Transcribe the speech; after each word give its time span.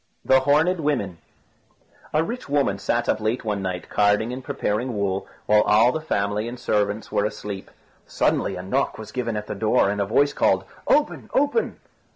THE 0.25 0.39
HORNED 0.39 0.79
WOMEN 0.79 1.19
A 2.11 2.23
rich 2.23 2.49
woman 2.49 2.79
sat 2.79 3.07
up 3.07 3.19
late 3.19 3.45
one 3.45 3.61
night 3.61 3.87
carding 3.87 4.33
and 4.33 4.43
preparing 4.43 4.97
wool, 4.97 5.27
while 5.45 5.61
all 5.61 5.91
the 5.91 6.01
family 6.01 6.47
and 6.47 6.59
servants 6.59 7.11
were 7.11 7.23
asleep. 7.25 7.69
Suddenly 8.07 8.55
a 8.55 8.63
knock 8.63 8.97
was 8.97 9.11
given 9.11 9.37
at 9.37 9.45
the 9.45 9.53
door, 9.53 9.91
and 9.91 10.01
a 10.01 10.05
voice 10.07 10.33
called, 10.33 10.63
"Open! 10.87 11.29
open!" 11.35 11.79